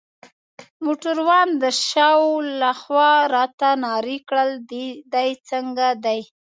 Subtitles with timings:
[0.83, 2.11] موټروان د شا
[2.61, 4.51] لخوا راته نارې کړل:
[5.11, 6.19] دی څنګه دی؟